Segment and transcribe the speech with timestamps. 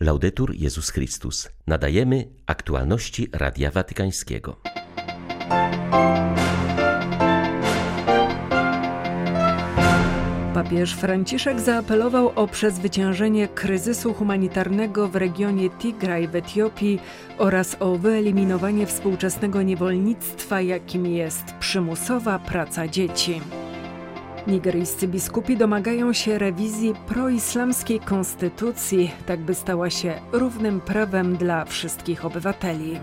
[0.00, 1.48] Laudetur Jezus Chrystus.
[1.66, 4.56] Nadajemy aktualności Radia Watykańskiego.
[10.54, 17.00] Papież Franciszek zaapelował o przezwyciężenie kryzysu humanitarnego w regionie Tigraj w Etiopii
[17.38, 23.40] oraz o wyeliminowanie współczesnego niewolnictwa, jakim jest przymusowa praca dzieci.
[24.46, 32.24] Nigeryjscy biskupi domagają się rewizji proislamskiej konstytucji, tak by stała się równym prawem dla wszystkich
[32.24, 33.00] obywateli.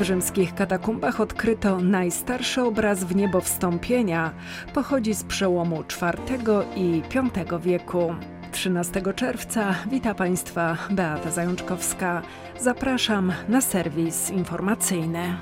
[0.00, 4.32] W rzymskich katakumbach odkryto najstarszy obraz w niebo wstąpienia.
[4.74, 7.02] Pochodzi z przełomu IV i
[7.46, 8.14] V wieku.
[8.52, 12.22] 13 czerwca wita Państwa Beata Zajączkowska.
[12.60, 15.36] Zapraszam na serwis informacyjny.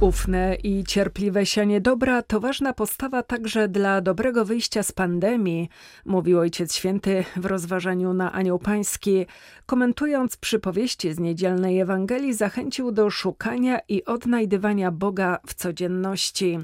[0.00, 5.68] Ufne i cierpliwe sianie dobra to ważna postawa także dla dobrego wyjścia z pandemii,
[6.04, 9.26] mówił Ojciec Święty w rozważaniu na Anioł Pański.
[9.66, 16.58] Komentując przypowieści z niedzielnej Ewangelii, zachęcił do szukania i odnajdywania Boga w codzienności.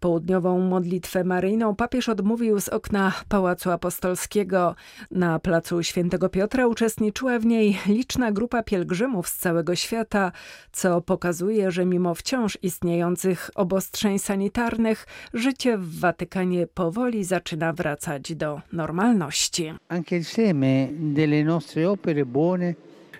[0.00, 4.74] Południową modlitwę maryjną papież odmówił z okna Pałacu Apostolskiego.
[5.10, 10.32] Na placu Świętego Piotra uczestniczyła w niej liczna grupa pielgrzymów z całego świata,
[10.72, 12.75] co pokazuje, że mimo wciąż istniejących
[13.54, 19.72] obostrzeń sanitarnych, życie w Watykanie powoli zaczyna wracać do normalności.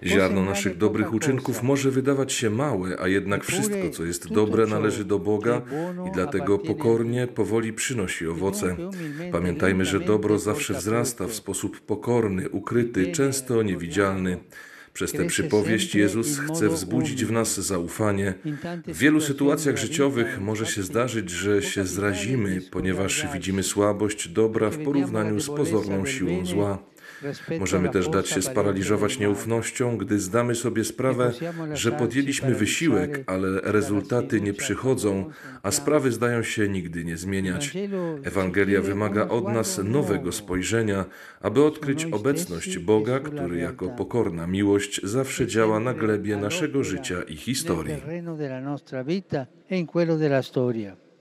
[0.04, 5.04] Ziarno naszych dobrych uczynków może wydawać się małe, a jednak wszystko, co jest dobre, należy
[5.04, 5.62] do Boga
[6.08, 8.76] i dlatego pokornie, powoli przynosi owoce.
[9.32, 14.38] Pamiętajmy, że dobro zawsze wzrasta w sposób pokorny, ukryty, często niewidzialny.
[14.96, 18.34] Przez tę przypowieść Jezus chce wzbudzić w nas zaufanie.
[18.86, 24.78] W wielu sytuacjach życiowych może się zdarzyć, że się zrazimy, ponieważ widzimy słabość dobra w
[24.78, 26.78] porównaniu z pozorną siłą zła.
[27.60, 31.32] Możemy też dać się sparaliżować nieufnością, gdy zdamy sobie sprawę,
[31.72, 35.30] że podjęliśmy wysiłek, ale rezultaty nie przychodzą,
[35.62, 37.72] a sprawy zdają się nigdy nie zmieniać.
[38.24, 41.04] Ewangelia wymaga od nas nowego spojrzenia,
[41.40, 47.36] aby odkryć obecność Boga, który jako pokorna miłość zawsze działa na glebie naszego życia i
[47.36, 47.96] historii.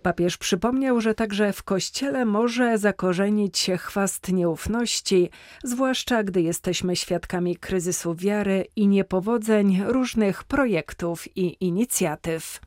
[0.05, 5.29] Papież przypomniał, że także w Kościele może zakorzenić się chwast nieufności,
[5.63, 12.59] zwłaszcza gdy jesteśmy świadkami kryzysu wiary i niepowodzeń różnych projektów i inicjatyw.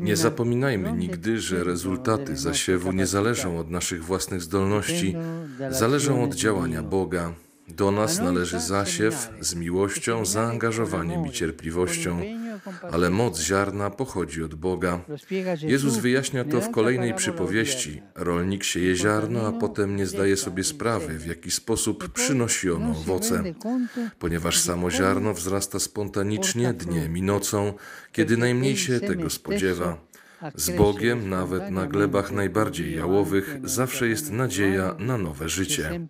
[0.00, 5.16] Nie zapominajmy nigdy, że rezultaty zasiewu nie zależą od naszych własnych zdolności,
[5.70, 7.32] zależą od działania Boga.
[7.68, 12.20] Do nas należy zasiew z miłością, zaangażowaniem i cierpliwością,
[12.92, 15.00] ale moc ziarna pochodzi od Boga.
[15.62, 18.02] Jezus wyjaśnia to w kolejnej przypowieści.
[18.14, 23.42] Rolnik sieje ziarno, a potem nie zdaje sobie sprawy, w jaki sposób przynosi ono owoce.
[24.18, 27.72] Ponieważ samo ziarno wzrasta spontanicznie dniem i nocą,
[28.12, 30.10] kiedy najmniej się tego spodziewa.
[30.54, 36.00] Z Bogiem, nawet na glebach najbardziej jałowych, zawsze jest nadzieja na nowe życie.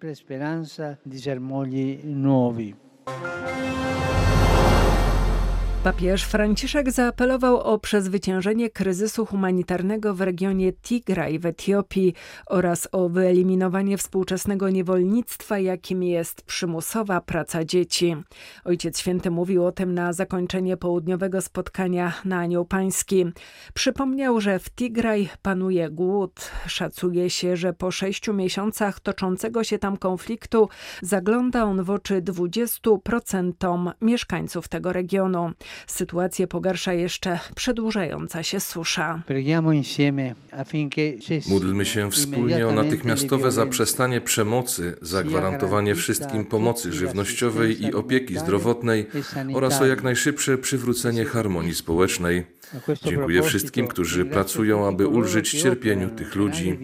[5.85, 12.15] Papież Franciszek zaapelował o przezwyciężenie kryzysu humanitarnego w regionie Tigraj w Etiopii
[12.47, 18.17] oraz o wyeliminowanie współczesnego niewolnictwa, jakim jest przymusowa praca dzieci.
[18.65, 23.27] Ojciec Święty mówił o tym na zakończenie południowego spotkania na Anioł Pański.
[23.75, 26.51] Przypomniał, że w Tigraj panuje głód.
[26.67, 30.69] Szacuje się, że po sześciu miesiącach toczącego się tam konfliktu
[31.03, 35.53] zagląda on w oczy 20% mieszkańców tego regionu.
[35.87, 39.23] Sytuację pogarsza jeszcze przedłużająca się susza.
[41.49, 49.07] Módlmy się wspólnie o natychmiastowe zaprzestanie przemocy, zagwarantowanie wszystkim pomocy żywnościowej i opieki zdrowotnej
[49.55, 52.47] oraz o jak najszybsze przywrócenie harmonii społecznej.
[53.05, 56.79] Dziękuję wszystkim, którzy pracują, aby ulżyć cierpieniu tych ludzi.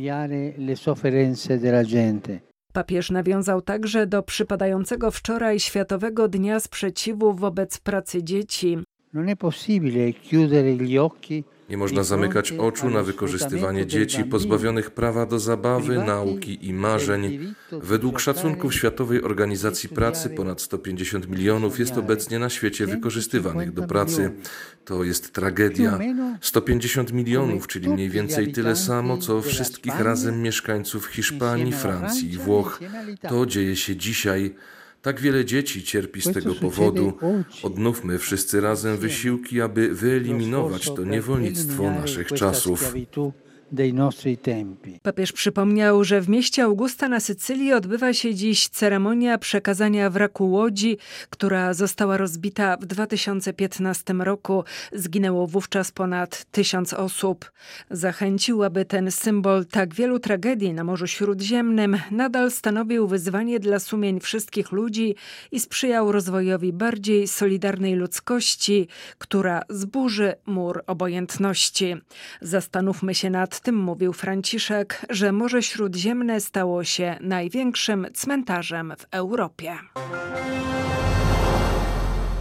[2.76, 8.78] Papież nawiązał także do przypadającego wczoraj Światowego Dnia Sprzeciwu wobec pracy dzieci.
[11.70, 17.54] Nie można zamykać oczu na wykorzystywanie dzieci pozbawionych prawa do zabawy, nauki i marzeń.
[17.72, 24.32] Według szacunków Światowej Organizacji Pracy ponad 150 milionów jest obecnie na świecie wykorzystywanych do pracy.
[24.84, 25.98] To jest tragedia.
[26.40, 32.80] 150 milionów, czyli mniej więcej tyle samo, co wszystkich razem mieszkańców Hiszpanii, Francji i Włoch.
[33.28, 34.54] To dzieje się dzisiaj.
[35.06, 37.12] Tak wiele dzieci cierpi z tego powodu.
[37.62, 42.94] Odnówmy wszyscy razem wysiłki, aby wyeliminować to niewolnictwo naszych czasów.
[45.02, 50.98] Papież przypomniał, że w mieście Augusta na Sycylii odbywa się dziś ceremonia przekazania wraku łodzi,
[51.30, 54.64] która została rozbita w 2015 roku.
[54.92, 57.52] Zginęło wówczas ponad tysiąc osób.
[57.90, 64.20] Zachęcił, aby ten symbol tak wielu tragedii na Morzu Śródziemnym nadal stanowił wyzwanie dla sumień
[64.20, 65.14] wszystkich ludzi
[65.52, 71.96] i sprzyjał rozwojowi bardziej solidarnej ludzkości, która zburzy mur obojętności.
[72.40, 79.78] Zastanówmy się nad tym, mówił Franciszek, że Morze Śródziemne stało się największym cmentarzem w Europie.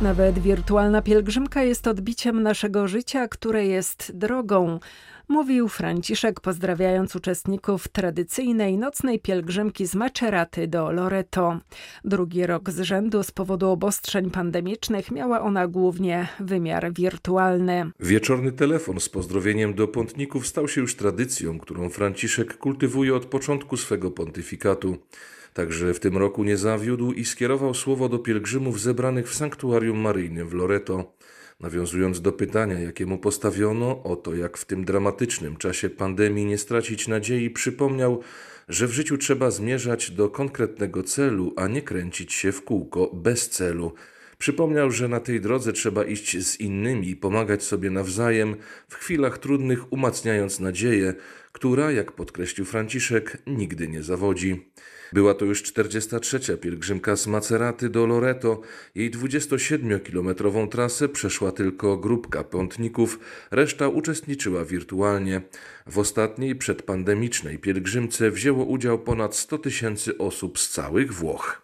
[0.02, 4.80] Nawet wirtualna pielgrzymka jest odbiciem naszego życia, które jest drogą
[5.28, 11.60] mówił Franciszek, pozdrawiając uczestników tradycyjnej nocnej pielgrzymki z Maceraty do Loreto.
[12.04, 17.92] Drugi rok z rzędu z powodu obostrzeń pandemicznych miała ona głównie wymiar wirtualny.
[18.00, 23.78] Wieczorny telefon z pozdrowieniem do pątników stał się już tradycją, którą Franciszek kultywuje od początku
[23.78, 24.98] swego pontyfikatu.
[25.56, 30.50] Także w tym roku nie zawiódł i skierował słowo do pielgrzymów zebranych w sanktuarium maryjnym
[30.50, 31.16] w Loreto.
[31.60, 36.58] Nawiązując do pytania, jakie mu postawiono o to, jak w tym dramatycznym czasie pandemii nie
[36.58, 38.22] stracić nadziei, przypomniał,
[38.70, 43.50] że w życiu trzeba zmierzać do konkretnego celu, a nie kręcić się w kółko bez
[43.50, 43.94] celu.
[44.38, 48.56] Przypomniał, że na tej drodze trzeba iść z innymi i pomagać sobie nawzajem,
[48.88, 51.14] w chwilach trudnych umacniając nadzieję,
[51.52, 54.72] która, jak podkreślił Franciszek, nigdy nie zawodzi.
[55.14, 56.58] Była to już 43.
[56.58, 58.62] pielgrzymka z Maceraty do Loreto.
[58.96, 63.20] Jej 27-kilometrową trasę przeszła tylko grupka pątników,
[63.52, 65.42] reszta uczestniczyła wirtualnie.
[65.88, 71.62] W ostatniej przedpandemicznej pielgrzymce wzięło udział ponad 100 tysięcy osób z całych Włoch.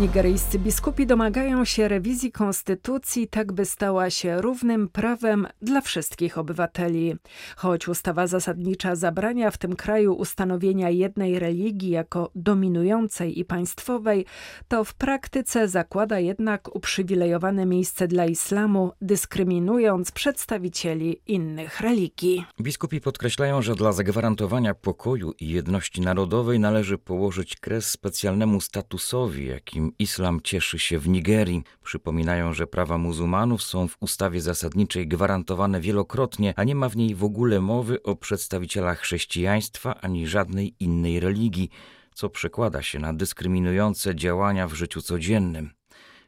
[0.00, 7.16] Nigeryjscy biskupi domagają się rewizji konstytucji, tak by stała się równym prawem dla wszystkich obywateli.
[7.56, 14.26] Choć ustawa zasadnicza zabrania w tym kraju ustanowienia jednej religii jako dominującej i państwowej,
[14.68, 22.44] to w praktyce zakłada jednak uprzywilejowane miejsce dla islamu, dyskryminując przedstawicieli innych religii.
[22.60, 29.83] Biskupi podkreślają, że dla zagwarantowania pokoju i jedności narodowej należy położyć kres specjalnemu statusowi, jakim
[29.98, 31.62] islam cieszy się w Nigerii.
[31.82, 37.14] Przypominają, że prawa muzułmanów są w ustawie zasadniczej gwarantowane wielokrotnie, a nie ma w niej
[37.14, 41.70] w ogóle mowy o przedstawicielach chrześcijaństwa ani żadnej innej religii,
[42.14, 45.70] co przekłada się na dyskryminujące działania w życiu codziennym.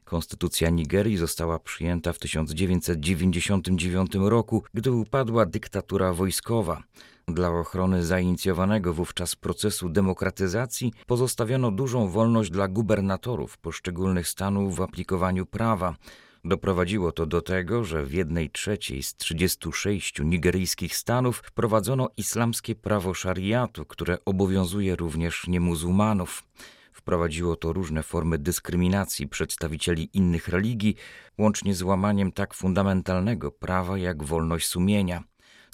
[0.05, 6.83] Konstytucja Nigerii została przyjęta w 1999 roku, gdy upadła dyktatura wojskowa.
[7.29, 15.47] Dla ochrony zainicjowanego wówczas procesu demokratyzacji pozostawiono dużą wolność dla gubernatorów poszczególnych stanów w aplikowaniu
[15.47, 15.97] prawa.
[16.45, 23.15] Doprowadziło to do tego, że w jednej trzeciej z 36 nigeryjskich stanów wprowadzono islamskie prawo
[23.15, 26.45] szariatu, które obowiązuje również niemuzułmanów.
[26.93, 30.97] Wprowadziło to różne formy dyskryminacji przedstawicieli innych religii,
[31.39, 35.23] łącznie z łamaniem tak fundamentalnego prawa jak wolność sumienia.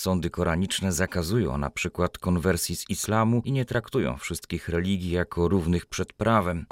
[0.02, 5.86] Sądy koraniczne zakazują na przykład konwersji z islamu i nie traktują wszystkich religii jako równych
[5.86, 6.66] przed prawem.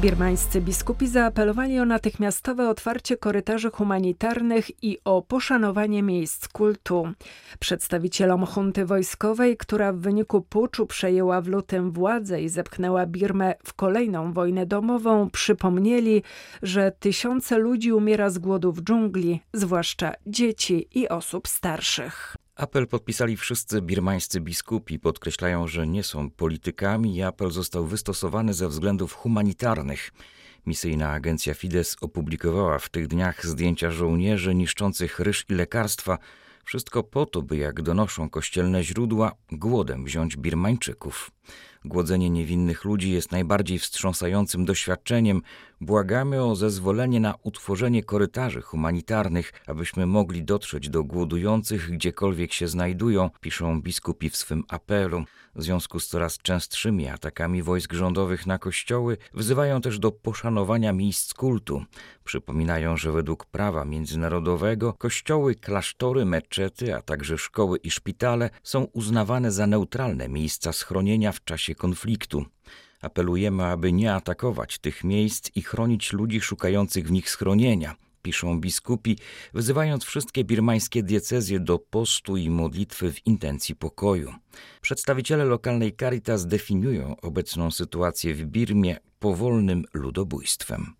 [0.00, 7.12] Birmańscy biskupi zaapelowali o natychmiastowe otwarcie korytarzy humanitarnych i o poszanowanie miejsc kultu.
[7.58, 13.74] Przedstawicielom hunty wojskowej, która w wyniku puczu przejęła w lutym władzę i zepchnęła Birmę w
[13.74, 16.22] kolejną wojnę domową, przypomnieli,
[16.62, 22.36] że tysiące ludzi umiera z głodu w dżungli, zwłaszcza dzieci i osób starszych.
[22.58, 28.68] Apel podpisali wszyscy birmańscy biskupi, podkreślają, że nie są politykami i apel został wystosowany ze
[28.68, 30.12] względów humanitarnych.
[30.66, 36.18] Misyjna agencja Fides opublikowała w tych dniach zdjęcia żołnierzy niszczących ryż i lekarstwa,
[36.64, 41.30] wszystko po to, by jak donoszą kościelne źródła, głodem wziąć Birmańczyków.
[41.84, 45.42] Głodzenie niewinnych ludzi jest najbardziej wstrząsającym doświadczeniem.
[45.80, 53.30] Błagamy o zezwolenie na utworzenie korytarzy humanitarnych, abyśmy mogli dotrzeć do głodujących gdziekolwiek się znajdują,
[53.40, 55.24] piszą biskupi w swym apelu.
[55.54, 61.34] W związku z coraz częstszymi atakami wojsk rządowych na kościoły wzywają też do poszanowania miejsc
[61.34, 61.84] kultu.
[62.24, 69.52] Przypominają, że według prawa międzynarodowego kościoły, klasztory, meczety, a także szkoły i szpitale są uznawane
[69.52, 72.44] za neutralne miejsca schronienia w czasie konfliktu.
[73.00, 79.18] Apelujemy, aby nie atakować tych miejsc i chronić ludzi szukających w nich schronienia piszą biskupi,
[79.54, 84.34] wzywając wszystkie birmańskie diecezje do postu i modlitwy w intencji pokoju.
[84.80, 90.94] Przedstawiciele lokalnej Caritas definiują obecną sytuację w Birmie powolnym ludobójstwem.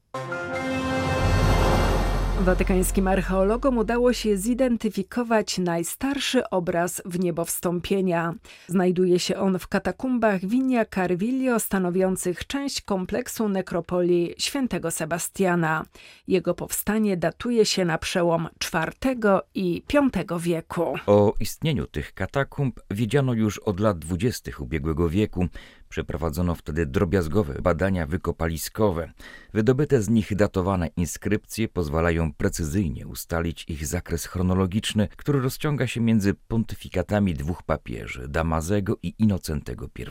[2.40, 8.34] Watykańskim archeologom udało się zidentyfikować najstarszy obraz w niebo wstąpienia.
[8.66, 15.84] Znajduje się on w katakumbach Vinia Carvillo, stanowiących część kompleksu nekropolii świętego Sebastiana.
[16.28, 20.94] Jego powstanie datuje się na przełom IV i V wieku.
[21.06, 25.48] O istnieniu tych katakumb wiedziano już od lat dwudziestych ubiegłego wieku.
[25.88, 29.12] Przeprowadzono wtedy drobiazgowe badania wykopaliskowe.
[29.54, 36.34] Wydobyte z nich datowane inskrypcje pozwalają precyzyjnie ustalić ich zakres chronologiczny, który rozciąga się między
[36.34, 40.08] pontyfikatami dwóch papieży, Damazego i Inocentego I.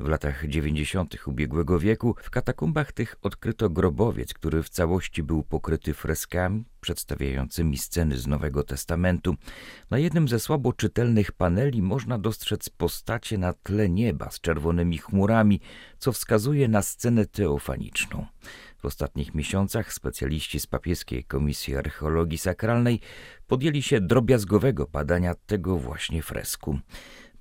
[0.00, 1.26] W latach 90.
[1.26, 8.16] ubiegłego wieku w katakumbach tych odkryto grobowiec, który w całości był pokryty freskami przedstawiającymi sceny
[8.16, 9.34] z Nowego Testamentu.
[9.90, 15.60] Na jednym ze słabo czytelnych paneli można dostrzec postacie na tle nieba z czerwonymi chmurami,
[15.98, 18.26] co wskazuje na scenę teofaniczną.
[18.78, 23.00] W ostatnich miesiącach specjaliści z papieskiej Komisji Archeologii Sakralnej
[23.46, 26.78] podjęli się drobiazgowego badania tego właśnie fresku.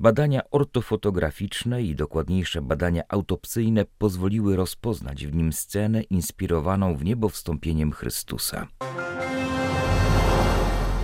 [0.01, 7.91] Badania ortofotograficzne i dokładniejsze badania autopsyjne pozwoliły rozpoznać w nim scenę inspirowaną w niebo wstąpieniem
[7.91, 8.68] Chrystusa.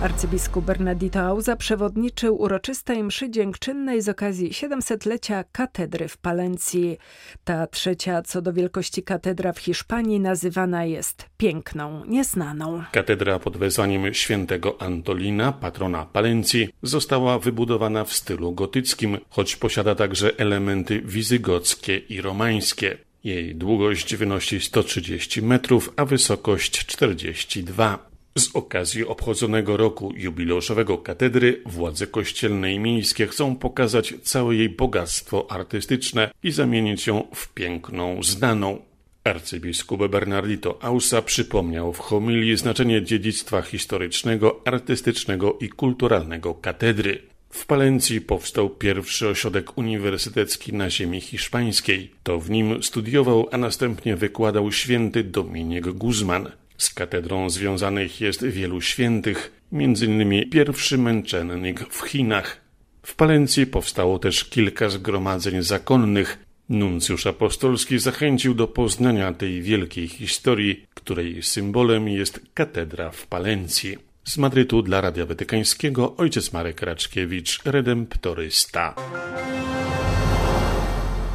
[0.02, 6.98] Arcybiskup Bernardito Auza przewodniczył uroczystej mszy dziękczynnej z okazji 700-lecia katedry w Palencji.
[7.44, 12.82] Ta trzecia co do wielkości katedra w Hiszpanii nazywana jest piękną, nieznaną.
[12.92, 20.38] Katedra pod wezwaniem świętego Antolina, patrona Palencji, została wybudowana w stylu gotyckim, choć posiada także
[20.38, 22.98] elementy wizygockie i romańskie.
[23.24, 28.15] Jej długość wynosi 130 metrów, a wysokość 42.
[28.38, 35.50] Z okazji obchodzonego roku jubileuszowego katedry władze kościelne i miejskie chcą pokazać całe jej bogactwo
[35.50, 38.78] artystyczne i zamienić ją w piękną, znaną.
[39.24, 47.22] Arcybiskup Bernardito Ausa przypomniał w homilii znaczenie dziedzictwa historycznego, artystycznego i kulturalnego katedry.
[47.50, 52.10] W Palencji powstał pierwszy ośrodek uniwersytecki na ziemi hiszpańskiej.
[52.22, 56.50] To w nim studiował, a następnie wykładał święty Dominik Guzman.
[56.78, 60.50] Z katedrą związanych jest wielu świętych, m.in.
[60.50, 62.60] pierwszy męczennik w Chinach.
[63.02, 66.38] W Palencji powstało też kilka zgromadzeń zakonnych.
[66.68, 73.98] Nuncjusz apostolski zachęcił do poznania tej wielkiej historii, której symbolem jest katedra w Palencji.
[74.24, 78.94] Z Madrytu dla Radia Watykańskiego ojciec Marek Raczkiewicz, redemptorysta.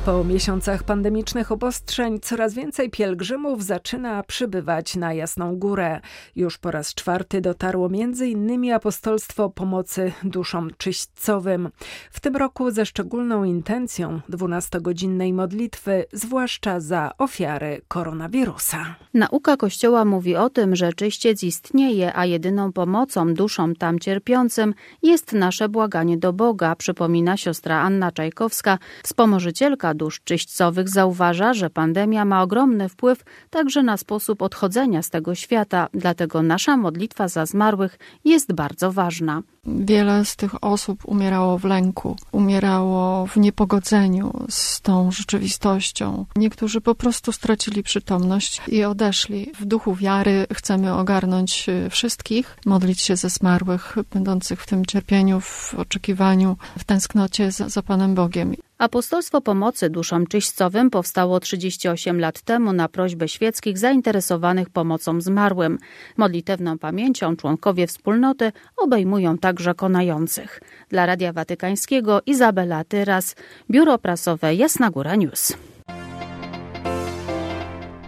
[0.06, 6.00] Po miesiącach pandemicznych obostrzeń coraz więcej pielgrzymów zaczyna przybywać na Jasną Górę.
[6.36, 8.74] Już po raz czwarty dotarło m.in.
[8.74, 11.70] apostolstwo pomocy duszom czyśćcowym.
[12.12, 18.96] W tym roku ze szczególną intencją 12-godzinnej modlitwy, zwłaszcza za ofiary koronawirusa.
[19.14, 25.34] Nauka Kościoła mówi o tym, że czyściec istnieje, a jedyną pomocą duszom tam cierpiącym jest
[25.34, 32.42] nasze błaganie do Boga, przypomina siostra Anna Czajkowska, wspomożycielka dusz czyśćcowych zauważa, że pandemia ma
[32.42, 38.54] ogromny wpływ także na sposób odchodzenia z tego świata, dlatego nasza modlitwa za zmarłych jest
[38.54, 39.44] bardzo ważna.
[39.66, 46.26] Wiele z tych osób umierało w lęku, umierało w niepogodzeniu z tą rzeczywistością.
[46.36, 49.52] Niektórzy po prostu stracili przytomność i odeszli.
[49.60, 55.76] W duchu wiary chcemy ogarnąć wszystkich, modlić się ze zmarłych, będących w tym cierpieniu, w
[55.78, 58.56] oczekiwaniu, w tęsknocie za, za Panem Bogiem.
[58.82, 65.78] Apostolstwo Pomocy Duszom Czyśćcowym powstało 38 lat temu na prośbę świeckich zainteresowanych pomocą zmarłym.
[66.18, 70.62] Modlitewną pamięcią członkowie wspólnoty obejmują także konających.
[70.90, 73.36] Dla Radia Watykańskiego Izabela Tyras,
[73.72, 75.54] Biuro Prasowe Jasna Góra News.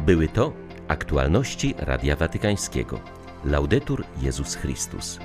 [0.05, 0.53] Były to
[0.87, 2.99] aktualności Radia Watykańskiego.
[3.45, 5.19] Laudetur Jezus Chrystus.